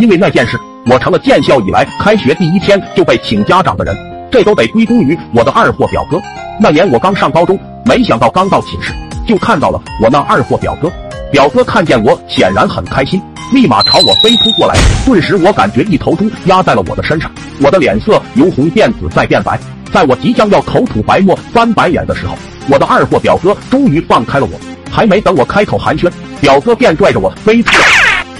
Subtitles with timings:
[0.00, 3.94] 因为那件事，我成了建校以来开学第一天就被请家长的人，
[4.32, 6.18] 这都得归功于我的二货表哥。
[6.58, 8.94] 那年我刚上高中，没想到刚到寝室
[9.28, 10.90] 就看到了我那二货表哥。
[11.30, 13.20] 表哥看见我，显然很开心，
[13.52, 14.74] 立马朝我飞扑过来。
[15.04, 17.30] 顿时，我感觉一头猪压在了我的身上，
[17.60, 19.60] 我的脸色由红变紫再变白。
[19.92, 22.34] 在我即将要口吐白沫、翻白眼的时候，
[22.70, 24.58] 我的二货表哥终于放开了我。
[24.90, 26.10] 还没等我开口寒暄，
[26.40, 27.84] 表哥便拽着我飞出了，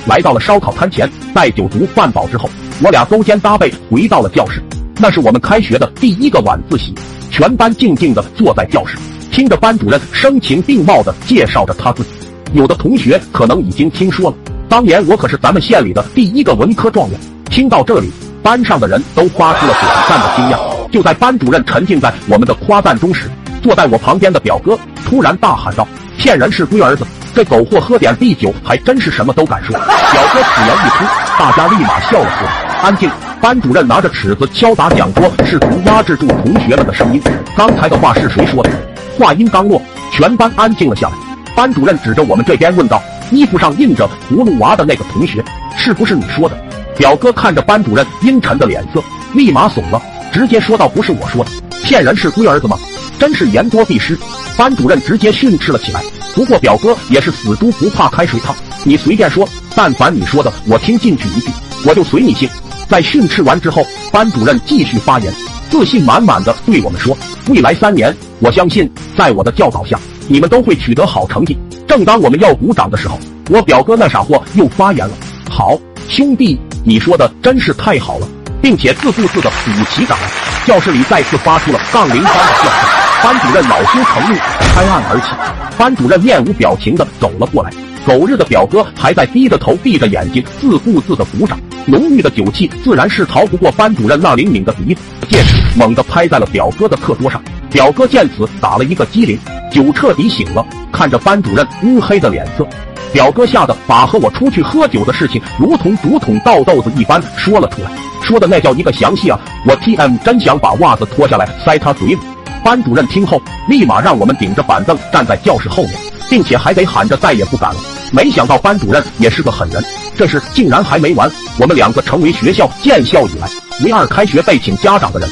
[0.06, 1.10] 来到了烧烤摊前。
[1.34, 2.48] 待酒足饭饱之后，
[2.82, 4.62] 我俩勾肩搭背回到了教室。
[4.98, 6.95] 那是我们开学的第一个晚自习，
[7.30, 8.98] 全班静静的坐在教室，
[9.30, 12.10] 听着班主任声情并茂的介绍着他自己。
[12.52, 14.36] 有的同学可能已经听说了，
[14.68, 17.19] 当年我可是咱们县里的第一个文科状元。
[17.46, 18.10] 听到这里，
[18.42, 20.91] 班上的人都发出了短暂的惊讶。
[20.91, 23.30] 就在班主任沉浸在我们的夸赞中时，
[23.62, 25.86] 坐在我旁边的表哥突然大喊道
[26.19, 27.06] ：“骗人是龟儿子！
[27.34, 31.05] 这狗货喝点地酒还真是什么都敢说。”表哥此言一出，
[31.39, 32.70] 大家立马笑了出来。
[32.83, 33.11] 安静！
[33.41, 37.22] 班主任拿着尺子敲打讲桌，试图压制住同学们的声音。
[37.56, 38.70] 刚才的话是谁说的？
[39.19, 39.81] 话音刚落，
[40.12, 41.14] 全班安静了下来。
[41.55, 45.42] 班主任指着我们这边问道：“衣服上印着葫芦娃的那个同学，
[45.77, 46.59] 是不是你说的？”
[46.97, 50.00] 表哥看着班主任阴沉的脸色，立马怂了，
[50.33, 51.50] 直接说道：“不是我说的，
[51.83, 52.77] 骗人是龟儿子吗？
[53.19, 54.19] 真是言多必失。”
[54.56, 56.03] 班主任直接训斥了起来。
[56.34, 61.50] 不过表哥也是死猪不怕开水烫，你随便说，但凡你说的我听进去一句，
[61.84, 62.48] 我就随你姓。
[62.89, 65.33] 在训斥完之后，班主任继续发言，
[65.70, 67.17] 自信满满的对我们说
[67.48, 71.59] ：“未来三年，我相信在我的教导下。”你们都会取得好成绩。
[71.89, 75.15] 正当我们要鼓掌的时候，我表哥那傻货又发言了
[75.50, 75.77] ：“好，
[76.09, 78.28] 兄弟，你说的真是太好了，
[78.62, 80.31] 并且自顾自的鼓起掌来。”
[80.67, 83.00] 教室里再次发出了杠铃般的笑声。
[83.22, 84.38] 班主任恼羞成怒，
[84.74, 85.76] 拍案而起。
[85.76, 87.70] 班主任面无表情的走了过来。
[88.06, 91.60] 狗日的表哥还在低着头闭着眼睛自顾自的鼓掌。
[91.84, 97.42] 浓郁的酒气自然是逃不过班主任那灵敏的鼻子，戒指猛地拍在了表哥的课桌上。
[97.70, 99.38] 表哥见此打了一个激灵。
[99.70, 102.66] 酒彻底醒了，看着班主任乌黑的脸色，
[103.12, 107.91] 表哥吓得把和我出去喝酒的事情如同竹筒倒豆子一般说了出来，
[108.22, 109.38] 说的那叫一个详细啊！
[109.66, 112.19] 我 T M 真想把袜子脱下来塞他嘴里。
[112.65, 115.94] 班主任听后，立马让我们顶着板凳站在教室后面，
[116.28, 117.81] 并且还得喊着再也不敢了。
[118.12, 119.82] 没想到班主任也是个狠人，
[120.16, 123.48] 这事竟然还没完，我们两个成为学校建校以来
[123.84, 125.28] 唯二开学被请家长的人。